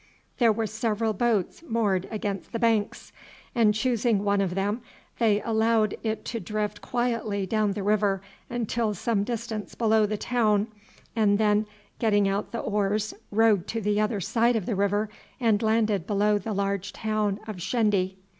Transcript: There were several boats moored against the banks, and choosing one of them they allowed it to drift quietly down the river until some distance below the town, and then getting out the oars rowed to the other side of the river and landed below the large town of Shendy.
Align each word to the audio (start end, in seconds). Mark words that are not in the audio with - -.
There 0.39 0.51
were 0.51 0.65
several 0.65 1.13
boats 1.13 1.61
moored 1.61 2.07
against 2.09 2.51
the 2.53 2.57
banks, 2.57 3.13
and 3.53 3.71
choosing 3.71 4.23
one 4.23 4.41
of 4.41 4.55
them 4.55 4.81
they 5.19 5.43
allowed 5.43 5.93
it 6.01 6.25
to 6.25 6.39
drift 6.39 6.81
quietly 6.81 7.45
down 7.45 7.73
the 7.73 7.83
river 7.83 8.23
until 8.49 8.95
some 8.95 9.23
distance 9.23 9.75
below 9.75 10.07
the 10.07 10.17
town, 10.17 10.69
and 11.15 11.37
then 11.37 11.67
getting 11.99 12.27
out 12.27 12.51
the 12.51 12.57
oars 12.57 13.13
rowed 13.29 13.67
to 13.67 13.79
the 13.79 14.01
other 14.01 14.19
side 14.19 14.55
of 14.55 14.65
the 14.65 14.75
river 14.75 15.07
and 15.39 15.61
landed 15.61 16.07
below 16.07 16.39
the 16.39 16.51
large 16.51 16.93
town 16.93 17.39
of 17.47 17.57
Shendy. 17.57 18.17